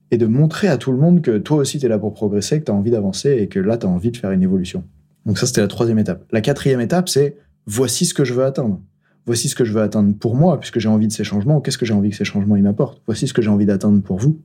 et 0.09 0.17
de 0.17 0.25
montrer 0.25 0.69
à 0.69 0.77
tout 0.77 0.93
le 0.93 0.97
monde 0.97 1.21
que 1.21 1.37
toi 1.37 1.57
aussi, 1.57 1.79
tu 1.79 1.85
es 1.85 1.89
là 1.89 1.99
pour 1.99 2.13
progresser, 2.13 2.59
que 2.61 2.65
tu 2.65 2.71
as 2.71 2.75
envie 2.75 2.91
d'avancer, 2.91 3.31
et 3.31 3.49
que 3.49 3.59
là, 3.59 3.77
tu 3.77 3.85
as 3.85 3.89
envie 3.89 4.11
de 4.11 4.17
faire 4.17 4.31
une 4.31 4.41
évolution. 4.41 4.85
Donc 5.25 5.37
ça, 5.37 5.45
c'était 5.45 5.61
la 5.61 5.67
troisième 5.67 5.99
étape. 5.99 6.23
La 6.31 6.39
quatrième 6.39 6.79
étape, 6.79 7.09
c'est 7.09 7.35
voici 7.65 8.05
ce 8.05 8.13
que 8.13 8.23
je 8.23 8.33
veux 8.33 8.45
atteindre 8.45 8.79
voici 9.25 9.47
ce 9.47 9.55
que 9.55 9.63
je 9.63 9.71
veux 9.71 9.81
atteindre 9.81 10.13
pour 10.17 10.35
moi, 10.35 10.59
puisque 10.59 10.79
j'ai 10.79 10.89
envie 10.89 11.07
de 11.07 11.13
ces 11.13 11.23
changements, 11.23 11.61
qu'est-ce 11.61 11.77
que 11.77 11.85
j'ai 11.85 11.93
envie 11.93 12.09
que 12.09 12.15
ces 12.17 12.25
changements 12.25 12.57
m'apportent, 12.57 13.01
voici 13.05 13.25
ce 13.25 13.33
que 13.33 13.41
j'ai 13.41 13.49
envie 13.49 13.65
d'atteindre 13.65 14.01
pour 14.01 14.17
vous. 14.17 14.41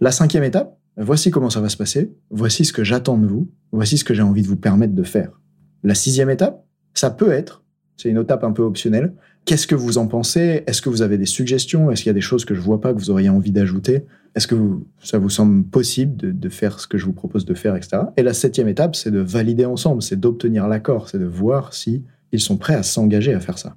La 0.00 0.10
cinquième 0.10 0.44
étape, 0.44 0.78
voici 0.98 1.30
comment 1.30 1.50
ça 1.50 1.60
va 1.60 1.68
se 1.68 1.76
passer, 1.76 2.12
voici 2.30 2.64
ce 2.64 2.72
que 2.72 2.84
j'attends 2.84 3.18
de 3.18 3.26
vous, 3.26 3.50
voici 3.72 3.98
ce 3.98 4.04
que 4.04 4.14
j'ai 4.14 4.22
envie 4.22 4.42
de 4.42 4.48
vous 4.48 4.56
permettre 4.56 4.94
de 4.94 5.02
faire. 5.02 5.40
La 5.82 5.94
sixième 5.94 6.30
étape, 6.30 6.64
ça 6.94 7.10
peut 7.10 7.30
être, 7.30 7.64
c'est 7.96 8.08
une 8.08 8.18
étape 8.18 8.44
un 8.44 8.52
peu 8.52 8.62
optionnelle, 8.62 9.14
qu'est-ce 9.44 9.66
que 9.66 9.74
vous 9.74 9.98
en 9.98 10.06
pensez? 10.06 10.62
Est-ce 10.66 10.82
que 10.82 10.88
vous 10.88 11.02
avez 11.02 11.18
des 11.18 11.26
suggestions? 11.26 11.90
Est-ce 11.90 12.02
qu'il 12.02 12.10
y 12.10 12.10
a 12.10 12.14
des 12.14 12.20
choses 12.20 12.44
que 12.44 12.54
je 12.54 12.60
vois 12.60 12.80
pas 12.80 12.92
que 12.92 12.98
vous 12.98 13.10
auriez 13.10 13.28
envie 13.28 13.52
d'ajouter? 13.52 14.04
Est-ce 14.34 14.46
que 14.46 14.56
ça 15.02 15.18
vous 15.18 15.30
semble 15.30 15.64
possible 15.64 16.16
de, 16.16 16.30
de, 16.30 16.48
faire 16.48 16.80
ce 16.80 16.86
que 16.86 16.98
je 16.98 17.06
vous 17.06 17.12
propose 17.12 17.44
de 17.44 17.54
faire, 17.54 17.74
etc. 17.74 18.02
Et 18.16 18.22
la 18.22 18.34
septième 18.34 18.68
étape, 18.68 18.94
c'est 18.94 19.10
de 19.10 19.20
valider 19.20 19.64
ensemble, 19.64 20.02
c'est 20.02 20.20
d'obtenir 20.20 20.68
l'accord, 20.68 21.08
c'est 21.08 21.18
de 21.18 21.24
voir 21.24 21.74
si 21.74 22.04
ils 22.30 22.40
sont 22.40 22.56
prêts 22.56 22.74
à 22.74 22.82
s'engager 22.82 23.34
à 23.34 23.40
faire 23.40 23.58
ça. 23.58 23.76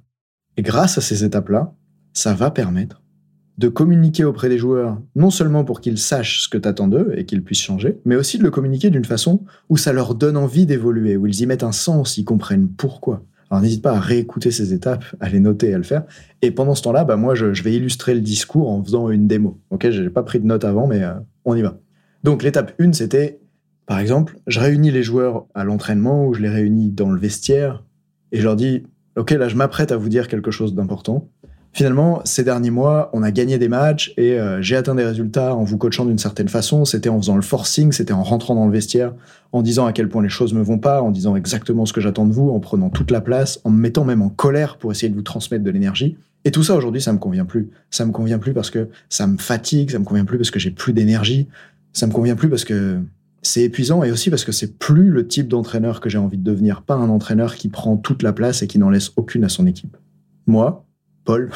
Et 0.56 0.62
grâce 0.62 0.98
à 0.98 1.00
ces 1.00 1.24
étapes-là, 1.24 1.74
ça 2.12 2.34
va 2.34 2.50
permettre 2.50 3.01
de 3.58 3.68
communiquer 3.68 4.24
auprès 4.24 4.48
des 4.48 4.58
joueurs, 4.58 4.98
non 5.14 5.30
seulement 5.30 5.64
pour 5.64 5.80
qu'ils 5.80 5.98
sachent 5.98 6.44
ce 6.44 6.48
que 6.48 6.58
tu 6.58 6.68
attends 6.68 6.88
d'eux 6.88 7.12
et 7.16 7.24
qu'ils 7.24 7.42
puissent 7.42 7.60
changer, 7.60 7.98
mais 8.04 8.16
aussi 8.16 8.38
de 8.38 8.42
le 8.42 8.50
communiquer 8.50 8.90
d'une 8.90 9.04
façon 9.04 9.44
où 9.68 9.76
ça 9.76 9.92
leur 9.92 10.14
donne 10.14 10.36
envie 10.36 10.66
d'évoluer, 10.66 11.16
où 11.16 11.26
ils 11.26 11.40
y 11.40 11.46
mettent 11.46 11.62
un 11.62 11.72
sens, 11.72 12.16
ils 12.16 12.24
comprennent 12.24 12.68
pourquoi. 12.68 13.24
Alors 13.50 13.62
n'hésite 13.62 13.82
pas 13.82 13.92
à 13.92 14.00
réécouter 14.00 14.50
ces 14.50 14.72
étapes, 14.72 15.04
à 15.20 15.28
les 15.28 15.38
noter, 15.38 15.74
à 15.74 15.76
le 15.76 15.84
faire. 15.84 16.04
Et 16.40 16.50
pendant 16.50 16.74
ce 16.74 16.82
temps-là, 16.82 17.04
bah 17.04 17.16
moi, 17.16 17.34
je, 17.34 17.46
vais 17.62 17.74
illustrer 17.74 18.14
le 18.14 18.22
discours 18.22 18.70
en 18.70 18.82
faisant 18.82 19.10
une 19.10 19.26
démo. 19.26 19.60
Ok, 19.68 19.90
j'ai 19.90 20.08
pas 20.08 20.22
pris 20.22 20.40
de 20.40 20.46
notes 20.46 20.64
avant, 20.64 20.86
mais 20.86 21.02
euh, 21.02 21.12
on 21.44 21.54
y 21.54 21.60
va. 21.60 21.78
Donc 22.24 22.42
l'étape 22.42 22.72
1, 22.80 22.94
c'était, 22.94 23.40
par 23.84 23.98
exemple, 23.98 24.38
je 24.46 24.58
réunis 24.58 24.90
les 24.90 25.02
joueurs 25.02 25.44
à 25.54 25.64
l'entraînement 25.64 26.26
ou 26.26 26.32
je 26.32 26.40
les 26.40 26.48
réunis 26.48 26.90
dans 26.90 27.10
le 27.10 27.20
vestiaire 27.20 27.84
et 28.32 28.38
je 28.38 28.44
leur 28.44 28.56
dis, 28.56 28.84
ok, 29.16 29.32
là, 29.32 29.48
je 29.48 29.56
m'apprête 29.56 29.92
à 29.92 29.98
vous 29.98 30.08
dire 30.08 30.28
quelque 30.28 30.50
chose 30.50 30.74
d'important. 30.74 31.28
Finalement, 31.74 32.20
ces 32.24 32.44
derniers 32.44 32.70
mois, 32.70 33.08
on 33.14 33.22
a 33.22 33.30
gagné 33.30 33.56
des 33.56 33.68
matchs 33.68 34.12
et 34.18 34.38
euh, 34.38 34.60
j'ai 34.60 34.76
atteint 34.76 34.94
des 34.94 35.04
résultats 35.04 35.54
en 35.54 35.64
vous 35.64 35.78
coachant 35.78 36.04
d'une 36.04 36.18
certaine 36.18 36.48
façon. 36.48 36.84
C'était 36.84 37.08
en 37.08 37.18
faisant 37.18 37.36
le 37.36 37.42
forcing, 37.42 37.92
c'était 37.92 38.12
en 38.12 38.22
rentrant 38.22 38.54
dans 38.54 38.66
le 38.66 38.72
vestiaire, 38.72 39.14
en 39.52 39.62
disant 39.62 39.86
à 39.86 39.94
quel 39.94 40.10
point 40.10 40.22
les 40.22 40.28
choses 40.28 40.52
me 40.52 40.62
vont 40.62 40.78
pas, 40.78 41.00
en 41.00 41.10
disant 41.10 41.34
exactement 41.34 41.86
ce 41.86 41.94
que 41.94 42.02
j'attends 42.02 42.26
de 42.26 42.32
vous, 42.32 42.50
en 42.50 42.60
prenant 42.60 42.90
toute 42.90 43.10
la 43.10 43.22
place, 43.22 43.58
en 43.64 43.70
me 43.70 43.80
mettant 43.80 44.04
même 44.04 44.20
en 44.20 44.28
colère 44.28 44.76
pour 44.76 44.92
essayer 44.92 45.08
de 45.08 45.14
vous 45.14 45.22
transmettre 45.22 45.64
de 45.64 45.70
l'énergie. 45.70 46.18
Et 46.44 46.50
tout 46.50 46.62
ça 46.62 46.74
aujourd'hui, 46.74 47.00
ça 47.00 47.12
me 47.14 47.18
convient 47.18 47.46
plus. 47.46 47.70
Ça 47.90 48.04
me 48.04 48.12
convient 48.12 48.38
plus 48.38 48.52
parce 48.52 48.68
que 48.68 48.88
ça 49.08 49.26
me 49.26 49.38
fatigue, 49.38 49.92
ça 49.92 49.98
me 49.98 50.04
convient 50.04 50.26
plus 50.26 50.36
parce 50.36 50.50
que 50.50 50.58
j'ai 50.58 50.72
plus 50.72 50.92
d'énergie, 50.92 51.48
ça 51.94 52.06
me 52.06 52.12
convient 52.12 52.36
plus 52.36 52.50
parce 52.50 52.66
que 52.66 52.98
c'est 53.40 53.62
épuisant 53.62 54.02
et 54.02 54.10
aussi 54.10 54.28
parce 54.28 54.44
que 54.44 54.52
c'est 54.52 54.78
plus 54.78 55.08
le 55.08 55.26
type 55.26 55.48
d'entraîneur 55.48 56.00
que 56.00 56.10
j'ai 56.10 56.18
envie 56.18 56.36
de 56.36 56.44
devenir, 56.44 56.82
pas 56.82 56.94
un 56.94 57.08
entraîneur 57.08 57.56
qui 57.56 57.68
prend 57.68 57.96
toute 57.96 58.22
la 58.22 58.34
place 58.34 58.62
et 58.62 58.66
qui 58.66 58.78
n'en 58.78 58.90
laisse 58.90 59.12
aucune 59.16 59.44
à 59.44 59.48
son 59.48 59.66
équipe. 59.66 59.96
Moi, 60.46 60.84
Paul, 61.24 61.50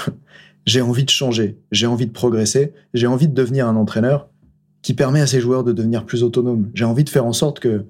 j'ai 0.67 0.81
envie 0.81 1.05
de 1.05 1.11
changer, 1.11 1.59
j'ai 1.73 1.87
envie 1.87 2.07
de 2.07 2.13
progresser, 2.13 2.73
j'ai 2.95 3.07
envie 3.07 3.29
de 3.29 3.35
devenir 3.35 3.69
un 3.69 3.77
entraîneur 3.77 4.29
qui 4.83 4.95
permet 4.95 5.21
à 5.21 5.27
ses 5.27 5.41
joueurs 5.41 5.65
de 5.65 5.73
devenir 5.73 6.05
plus 6.07 6.23
autonomes. 6.23 6.71
J'ai 6.75 6.85
envie 6.85 7.05
de 7.05 7.11
faire 7.11 7.27
en 7.27 7.33
sorte 7.33 7.61
que 7.61 7.87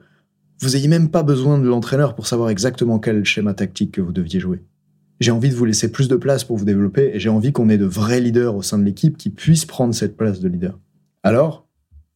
vous 0.61 0.76
ayez 0.76 0.88
même 0.88 1.11
pas 1.11 1.23
besoin 1.23 1.59
de 1.59 1.68
l'entraîneur 1.68 2.14
pour 2.14 2.26
savoir 2.26 2.49
exactement 2.49 2.99
quel 2.99 3.25
schéma 3.25 3.52
tactique 3.54 3.92
que 3.92 4.00
vous 4.00 4.12
deviez 4.12 4.40
jouer. 4.40 4.62
J'ai 5.21 5.30
envie 5.30 5.50
de 5.50 5.54
vous 5.54 5.64
laisser 5.64 5.90
plus 5.90 6.09
de 6.09 6.16
place 6.16 6.45
pour 6.45 6.56
vous 6.56 6.64
développer 6.64 7.11
et 7.14 7.21
j'ai 7.21 7.28
envie 7.28 7.52
qu'on 7.52 7.68
ait 7.68 7.78
de 7.78 7.87
vrais 7.87 8.21
leaders 8.21 8.54
au 8.54 8.62
sein 8.62 8.78
de 8.78 8.85
l'équipe 8.85 9.16
qui 9.16 9.30
puissent 9.30 9.64
prendre 9.64 9.95
cette 9.95 10.16
place 10.16 10.40
de 10.40 10.49
leader. 10.49 10.78
Alors, 11.23 11.66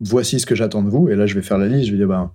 voici 0.00 0.40
ce 0.40 0.46
que 0.46 0.54
j'attends 0.54 0.82
de 0.82 0.90
vous. 0.90 1.08
Et 1.08 1.16
là, 1.16 1.26
je 1.26 1.34
vais 1.34 1.42
faire 1.42 1.58
la 1.58 1.68
liste. 1.68 1.86
Je 1.86 1.92
vais 1.92 1.98
dire, 1.98 2.08
ben, 2.08 2.32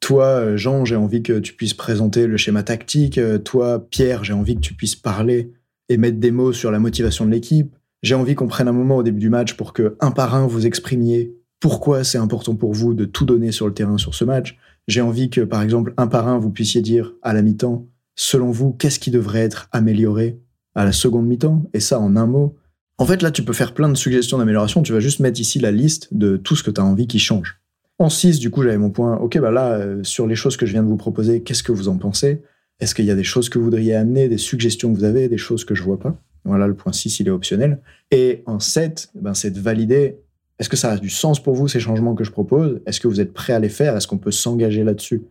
toi, 0.00 0.24
euh, 0.24 0.56
Jean, 0.56 0.84
j'ai 0.84 0.96
envie 0.96 1.22
que 1.22 1.38
tu 1.38 1.52
puisses 1.52 1.74
présenter 1.74 2.26
le 2.26 2.36
schéma 2.36 2.62
tactique. 2.62 3.18
Euh, 3.18 3.38
toi, 3.38 3.86
Pierre, 3.90 4.24
j'ai 4.24 4.32
envie 4.32 4.54
que 4.54 4.60
tu 4.60 4.74
puisses 4.74 4.96
parler 4.96 5.52
et 5.88 5.96
mettre 5.96 6.18
des 6.18 6.30
mots 6.30 6.52
sur 6.52 6.70
la 6.70 6.78
motivation 6.78 7.26
de 7.26 7.30
l'équipe. 7.30 7.74
J'ai 8.02 8.14
envie 8.14 8.34
qu'on 8.34 8.46
prenne 8.46 8.68
un 8.68 8.72
moment 8.72 8.96
au 8.96 9.02
début 9.02 9.20
du 9.20 9.30
match 9.30 9.54
pour 9.54 9.72
que, 9.72 9.96
un 10.00 10.10
par 10.10 10.34
un, 10.34 10.46
vous 10.46 10.66
exprimiez 10.66 11.34
pourquoi 11.60 12.04
c'est 12.04 12.18
important 12.18 12.54
pour 12.54 12.72
vous 12.72 12.94
de 12.94 13.04
tout 13.04 13.24
donner 13.24 13.50
sur 13.50 13.66
le 13.66 13.74
terrain 13.74 13.98
sur 13.98 14.14
ce 14.14 14.24
match. 14.24 14.56
J'ai 14.86 15.00
envie 15.00 15.30
que, 15.30 15.40
par 15.40 15.62
exemple, 15.62 15.92
un 15.96 16.06
par 16.06 16.28
un, 16.28 16.38
vous 16.38 16.50
puissiez 16.50 16.80
dire 16.80 17.14
à 17.22 17.32
la 17.32 17.42
mi-temps, 17.42 17.86
selon 18.14 18.50
vous, 18.50 18.72
qu'est-ce 18.72 18.98
qui 18.98 19.10
devrait 19.10 19.40
être 19.40 19.68
amélioré 19.72 20.38
à 20.74 20.84
la 20.84 20.92
seconde 20.92 21.26
mi-temps? 21.26 21.64
Et 21.74 21.80
ça 21.80 21.98
en 21.98 22.16
un 22.16 22.26
mot. 22.26 22.56
En 22.98 23.04
fait, 23.04 23.22
là, 23.22 23.30
tu 23.30 23.42
peux 23.42 23.52
faire 23.52 23.74
plein 23.74 23.88
de 23.88 23.96
suggestions 23.96 24.38
d'amélioration. 24.38 24.82
Tu 24.82 24.92
vas 24.92 25.00
juste 25.00 25.20
mettre 25.20 25.40
ici 25.40 25.58
la 25.58 25.70
liste 25.70 26.08
de 26.12 26.36
tout 26.36 26.56
ce 26.56 26.62
que 26.62 26.70
tu 26.70 26.80
as 26.80 26.84
envie 26.84 27.06
qui 27.06 27.18
change. 27.18 27.60
En 27.98 28.10
6, 28.10 28.38
du 28.38 28.50
coup, 28.50 28.62
j'avais 28.62 28.78
mon 28.78 28.90
point. 28.90 29.16
Ok, 29.16 29.38
bah 29.38 29.50
là, 29.50 29.72
euh, 29.72 30.02
sur 30.04 30.26
les 30.26 30.36
choses 30.36 30.56
que 30.56 30.66
je 30.66 30.72
viens 30.72 30.82
de 30.82 30.88
vous 30.88 30.96
proposer, 30.96 31.42
qu'est-ce 31.42 31.62
que 31.64 31.72
vous 31.72 31.88
en 31.88 31.96
pensez? 31.96 32.42
Est-ce 32.80 32.94
qu'il 32.94 33.04
y 33.04 33.10
a 33.10 33.16
des 33.16 33.24
choses 33.24 33.48
que 33.48 33.58
vous 33.58 33.64
voudriez 33.64 33.94
amener, 33.94 34.28
des 34.28 34.38
suggestions 34.38 34.92
que 34.92 34.98
vous 34.98 35.04
avez, 35.04 35.28
des 35.28 35.38
choses 35.38 35.64
que 35.64 35.74
je 35.74 35.82
vois 35.82 35.98
pas? 35.98 36.16
Voilà, 36.44 36.66
le 36.66 36.74
point 36.74 36.92
6, 36.92 37.20
il 37.20 37.28
est 37.28 37.30
optionnel. 37.30 37.80
Et 38.10 38.42
en 38.46 38.60
7, 38.60 39.10
ben, 39.14 39.34
c'est 39.34 39.50
de 39.50 39.60
valider 39.60 40.18
est-ce 40.58 40.68
que 40.68 40.76
ça 40.76 40.92
a 40.92 40.98
du 40.98 41.10
sens 41.10 41.40
pour 41.40 41.54
vous, 41.54 41.68
ces 41.68 41.80
changements 41.80 42.14
que 42.14 42.24
je 42.24 42.32
propose? 42.32 42.80
Est-ce 42.86 43.00
que 43.00 43.06
vous 43.06 43.20
êtes 43.20 43.32
prêt 43.32 43.52
à 43.52 43.60
les 43.60 43.68
faire? 43.68 43.96
Est-ce 43.96 44.08
qu'on 44.08 44.18
peut 44.18 44.32
s'engager 44.32 44.82
là-dessus? 44.82 45.22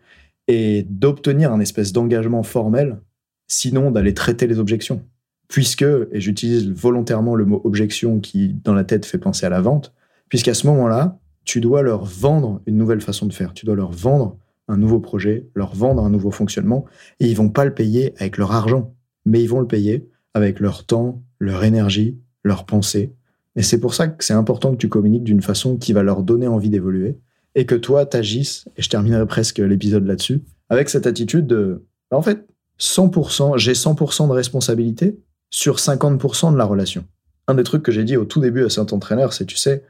Et 0.48 0.86
d'obtenir 0.90 1.52
un 1.52 1.60
espèce 1.60 1.92
d'engagement 1.92 2.44
formel, 2.44 3.00
sinon 3.48 3.92
d'aller 3.92 4.14
traiter 4.14 4.48
les 4.48 4.60
objections. 4.60 5.04
Puisque, 5.50 5.84
et 5.84 6.22
j'utilise 6.22 6.70
volontairement 6.70 7.36
le 7.36 7.46
mot 7.46 7.62
objection 7.66 8.20
qui, 8.20 8.56
dans 8.64 8.74
la 8.74 8.86
tête, 8.86 9.06
fait 9.06 9.18
penser 9.18 9.46
à 9.46 9.50
la 9.50 9.60
vente, 9.60 9.94
puisqu'à 10.30 10.54
ce 10.54 10.66
moment-là, 10.68 11.20
tu 11.44 11.60
dois 11.60 11.82
leur 11.82 12.06
vendre 12.06 12.62
une 12.66 12.78
nouvelle 12.78 13.02
façon 13.02 13.26
de 13.26 13.34
faire. 13.34 13.54
Tu 13.54 13.66
dois 13.66 13.76
leur 13.76 13.92
vendre 13.92 14.38
un 14.68 14.78
nouveau 14.78 15.00
projet, 15.00 15.48
leur 15.56 15.76
vendre 15.76 16.04
un 16.04 16.10
nouveau 16.10 16.32
fonctionnement, 16.32 16.86
et 17.20 17.28
ils 17.28 17.36
vont 17.36 17.50
pas 17.50 17.66
le 17.66 17.74
payer 17.74 18.14
avec 18.18 18.38
leur 18.38 18.52
argent, 18.52 18.94
mais 19.26 19.42
ils 19.42 19.48
vont 19.48 19.60
le 19.60 19.68
payer 19.68 20.10
avec 20.34 20.60
leur 20.60 20.86
temps, 20.86 21.24
leur 21.40 21.64
énergie, 21.64 22.18
leur 22.44 22.66
pensée, 22.66 23.14
et 23.58 23.64
c'est 23.64 23.80
pour 23.80 23.96
ça 23.96 24.08
que 24.08 24.24
c'est 24.24 24.34
important 24.34 24.72
que 24.72 24.78
tu 24.78 24.88
communiques 24.88 25.24
d'une 25.24 25.42
façon 25.42 25.78
qui 25.78 25.92
va 25.92 26.04
leur 26.04 26.22
donner 26.22 26.48
envie 26.48 26.70
d'évoluer 26.70 27.18
et 27.56 27.66
que 27.66 27.74
toi, 27.74 28.06
t'agisses, 28.06 28.70
et 28.78 28.84
je 28.84 28.90
terminerai 28.90 29.26
presque 29.26 29.58
l'épisode 29.58 30.06
là-dessus, 30.06 30.44
avec 30.70 30.90
cette 30.90 31.08
attitude 31.08 31.48
de, 31.48 31.84
bah, 32.12 32.18
en 32.18 32.22
fait, 32.22 32.46
100%, 32.80 33.58
j'ai 33.58 33.74
100% 33.74 34.28
de 34.28 34.34
responsabilité 34.34 35.18
sur 35.50 35.78
50% 35.78 36.54
de 36.54 36.58
la 36.58 36.66
relation. 36.66 37.04
Un 37.48 37.56
des 37.56 37.64
trucs 37.64 37.82
que 37.82 37.92
j'ai 37.92 38.04
dit 38.04 38.16
au 38.16 38.26
tout 38.26 38.40
début 38.40 38.64
à 38.64 38.70
cet 38.70 38.94
entraîneur, 38.94 39.34
c'est, 39.34 39.46
tu 39.46 39.58
sais, 39.58 39.84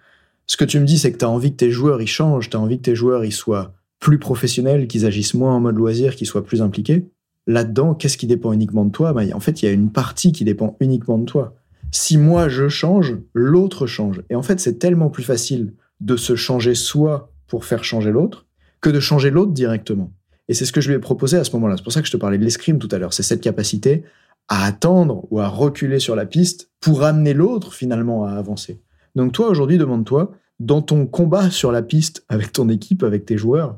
ce 0.45 0.55
que 0.55 0.63
tu 0.63 0.79
me 0.79 0.85
dis, 0.85 0.97
c'est 0.97 1.11
que 1.11 1.17
tu 1.17 1.25
as 1.25 1.29
envie 1.29 1.51
que 1.51 1.57
tes 1.57 1.71
joueurs, 1.71 2.01
ils 2.01 2.07
changent, 2.07 2.49
tu 2.49 2.55
as 2.55 2.61
envie 2.61 2.77
que 2.77 2.83
tes 2.83 2.95
joueurs, 2.95 3.25
ils 3.25 3.33
soient 3.33 3.73
plus 3.99 4.19
professionnels, 4.19 4.87
qu'ils 4.87 5.05
agissent 5.05 5.33
moins 5.33 5.55
en 5.55 5.59
mode 5.59 5.77
loisir, 5.77 6.15
qu'ils 6.15 6.27
soient 6.27 6.45
plus 6.45 6.61
impliqués. 6.61 7.07
Là-dedans, 7.47 7.93
qu'est-ce 7.93 8.17
qui 8.17 8.27
dépend 8.27 8.53
uniquement 8.53 8.85
de 8.85 8.91
toi? 8.91 9.13
Bah, 9.13 9.23
En 9.33 9.39
fait, 9.39 9.61
il 9.61 9.65
y 9.65 9.69
a 9.69 9.71
une 9.71 9.91
partie 9.91 10.31
qui 10.31 10.43
dépend 10.43 10.75
uniquement 10.79 11.17
de 11.17 11.25
toi 11.25 11.55
si 11.91 12.17
moi 12.17 12.49
je 12.49 12.67
change, 12.67 13.17
l'autre 13.33 13.87
change. 13.87 14.21
Et 14.29 14.35
en 14.35 14.41
fait, 14.41 14.59
c'est 14.59 14.79
tellement 14.79 15.09
plus 15.09 15.23
facile 15.23 15.73
de 15.99 16.15
se 16.15 16.35
changer 16.35 16.75
soi 16.75 17.31
pour 17.47 17.65
faire 17.65 17.83
changer 17.83 18.11
l'autre 18.11 18.45
que 18.81 18.89
de 18.89 18.99
changer 18.99 19.29
l'autre 19.29 19.51
directement. 19.51 20.11
Et 20.47 20.53
c'est 20.53 20.65
ce 20.65 20.71
que 20.71 20.81
je 20.81 20.89
lui 20.89 20.95
ai 20.95 20.99
proposé 20.99 21.37
à 21.37 21.43
ce 21.43 21.51
moment-là. 21.53 21.77
C'est 21.77 21.83
pour 21.83 21.93
ça 21.93 22.01
que 22.01 22.07
je 22.07 22.11
te 22.11 22.17
parlais 22.17 22.37
de 22.37 22.43
l'escrime 22.43 22.79
tout 22.79 22.89
à 22.91 22.97
l'heure. 22.97 23.13
C'est 23.13 23.23
cette 23.23 23.41
capacité 23.41 24.03
à 24.47 24.65
attendre 24.65 25.25
ou 25.29 25.39
à 25.39 25.47
reculer 25.47 25.99
sur 25.99 26.15
la 26.15 26.25
piste 26.25 26.71
pour 26.79 27.03
amener 27.03 27.33
l'autre 27.33 27.73
finalement 27.73 28.25
à 28.25 28.31
avancer. 28.31 28.81
Donc 29.15 29.33
toi, 29.33 29.49
aujourd'hui, 29.49 29.77
demande-toi, 29.77 30.31
dans 30.59 30.81
ton 30.81 31.05
combat 31.05 31.49
sur 31.49 31.71
la 31.71 31.81
piste 31.81 32.23
avec 32.29 32.53
ton 32.53 32.69
équipe, 32.69 33.03
avec 33.03 33.25
tes 33.25 33.37
joueurs, 33.37 33.77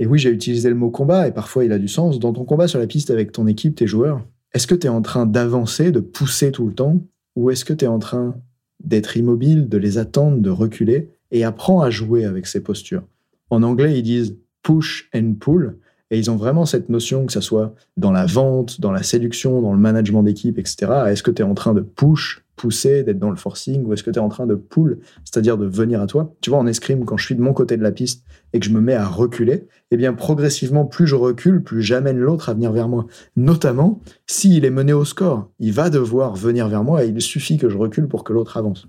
et 0.00 0.06
oui, 0.06 0.18
j'ai 0.18 0.30
utilisé 0.30 0.70
le 0.70 0.74
mot 0.74 0.90
combat 0.90 1.28
et 1.28 1.30
parfois 1.30 1.62
il 1.62 1.72
a 1.72 1.78
du 1.78 1.86
sens, 1.86 2.18
dans 2.18 2.32
ton 2.32 2.44
combat 2.44 2.66
sur 2.66 2.78
la 2.78 2.86
piste 2.86 3.10
avec 3.10 3.32
ton 3.32 3.46
équipe, 3.46 3.76
tes 3.76 3.86
joueurs, 3.86 4.26
est-ce 4.54 4.66
que 4.66 4.74
tu 4.74 4.86
es 4.86 4.90
en 4.90 5.02
train 5.02 5.26
d'avancer, 5.26 5.92
de 5.92 6.00
pousser 6.00 6.50
tout 6.52 6.66
le 6.66 6.72
temps 6.72 7.02
ou 7.36 7.50
est-ce 7.50 7.66
que 7.66 7.74
tu 7.74 7.84
es 7.84 7.88
en 7.88 7.98
train 7.98 8.34
d'être 8.82 9.18
immobile, 9.18 9.68
de 9.68 9.76
les 9.76 9.98
attendre, 9.98 10.38
de 10.38 10.48
reculer 10.48 11.10
et 11.30 11.44
apprends 11.44 11.82
à 11.82 11.90
jouer 11.90 12.24
avec 12.24 12.46
ces 12.46 12.62
postures? 12.62 13.02
En 13.50 13.62
anglais, 13.62 13.98
ils 13.98 14.02
disent 14.02 14.38
push 14.62 15.10
and 15.14 15.34
pull. 15.38 15.76
Et 16.10 16.18
ils 16.18 16.30
ont 16.30 16.36
vraiment 16.36 16.66
cette 16.66 16.88
notion, 16.88 17.26
que 17.26 17.32
ce 17.32 17.40
soit 17.40 17.74
dans 17.96 18.10
la 18.10 18.26
vente, 18.26 18.80
dans 18.80 18.90
la 18.90 19.02
séduction, 19.02 19.62
dans 19.62 19.72
le 19.72 19.78
management 19.78 20.22
d'équipe, 20.22 20.58
etc. 20.58 20.92
Est-ce 21.08 21.22
que 21.22 21.30
tu 21.30 21.42
es 21.42 21.44
en 21.44 21.54
train 21.54 21.72
de 21.72 21.80
push 21.80 22.42
pousser, 22.60 23.04
d'être 23.04 23.18
dans 23.18 23.30
le 23.30 23.36
forcing, 23.36 23.84
ou 23.84 23.94
est-ce 23.94 24.02
que 24.02 24.10
tu 24.10 24.18
es 24.18 24.22
en 24.22 24.28
train 24.28 24.46
de 24.46 24.54
pull, 24.54 24.98
c'est-à-dire 25.24 25.56
de 25.56 25.64
venir 25.64 26.02
à 26.02 26.06
toi? 26.06 26.34
Tu 26.42 26.50
vois, 26.50 26.58
en 26.58 26.66
escrime, 26.66 27.06
quand 27.06 27.16
je 27.16 27.24
suis 27.24 27.34
de 27.34 27.40
mon 27.40 27.54
côté 27.54 27.78
de 27.78 27.82
la 27.82 27.90
piste 27.90 28.22
et 28.52 28.60
que 28.60 28.66
je 28.66 28.70
me 28.70 28.82
mets 28.82 28.94
à 28.94 29.06
reculer, 29.06 29.66
eh 29.90 29.96
bien, 29.96 30.12
progressivement, 30.12 30.84
plus 30.84 31.06
je 31.06 31.14
recule, 31.14 31.62
plus 31.62 31.80
j'amène 31.80 32.18
l'autre 32.18 32.50
à 32.50 32.54
venir 32.54 32.70
vers 32.72 32.88
moi. 32.88 33.06
Notamment, 33.34 34.00
s'il 34.26 34.66
est 34.66 34.70
mené 34.70 34.92
au 34.92 35.06
score, 35.06 35.48
il 35.58 35.72
va 35.72 35.88
devoir 35.88 36.36
venir 36.36 36.68
vers 36.68 36.84
moi 36.84 37.02
et 37.04 37.08
il 37.08 37.20
suffit 37.22 37.56
que 37.56 37.70
je 37.70 37.78
recule 37.78 38.08
pour 38.08 38.24
que 38.24 38.34
l'autre 38.34 38.58
avance. 38.58 38.86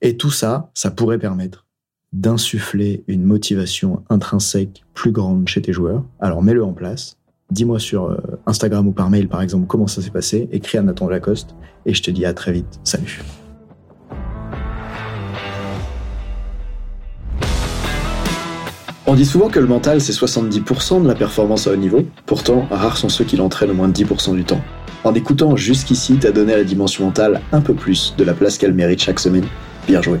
Et 0.00 0.16
tout 0.16 0.30
ça, 0.30 0.70
ça 0.74 0.92
pourrait 0.92 1.18
permettre 1.18 1.66
d'insuffler 2.12 3.04
une 3.08 3.24
motivation 3.24 4.02
intrinsèque 4.10 4.84
plus 4.94 5.12
grande 5.12 5.48
chez 5.48 5.62
tes 5.62 5.72
joueurs. 5.72 6.04
Alors 6.20 6.42
mets-le 6.42 6.64
en 6.64 6.72
place, 6.72 7.16
Dis-moi 7.52 7.78
sur 7.78 8.04
euh, 8.06 8.16
Instagram 8.46 8.88
ou 8.88 8.92
par 8.92 9.10
mail, 9.10 9.28
par 9.28 9.42
exemple, 9.42 9.66
comment 9.66 9.86
ça 9.86 10.00
s'est 10.00 10.10
passé. 10.10 10.48
Écris 10.52 10.78
à 10.78 10.82
Nathan 10.82 11.06
Lacoste. 11.06 11.54
Et 11.84 11.92
je 11.92 12.02
te 12.02 12.10
dis 12.10 12.24
à 12.24 12.32
très 12.32 12.50
vite. 12.50 12.80
Salut. 12.82 13.20
On 19.06 19.14
dit 19.14 19.26
souvent 19.26 19.50
que 19.50 19.60
le 19.60 19.66
mental, 19.66 20.00
c'est 20.00 20.14
70% 20.14 21.02
de 21.02 21.08
la 21.08 21.14
performance 21.14 21.66
à 21.66 21.72
haut 21.72 21.76
niveau. 21.76 22.06
Pourtant, 22.24 22.66
rares 22.70 22.96
sont 22.96 23.10
ceux 23.10 23.26
qui 23.26 23.36
l'entraînent 23.36 23.72
au 23.72 23.74
moins 23.74 23.88
de 23.88 23.92
10% 23.92 24.34
du 24.34 24.44
temps. 24.44 24.62
En 25.04 25.12
écoutant 25.12 25.54
jusqu'ici, 25.54 26.16
t'as 26.18 26.30
donné 26.30 26.54
à 26.54 26.56
la 26.56 26.64
dimension 26.64 27.04
mentale 27.04 27.42
un 27.52 27.60
peu 27.60 27.74
plus 27.74 28.14
de 28.16 28.24
la 28.24 28.32
place 28.32 28.56
qu'elle 28.56 28.72
mérite 28.72 29.02
chaque 29.02 29.20
semaine. 29.20 29.44
Bien 29.86 30.00
joué. 30.00 30.20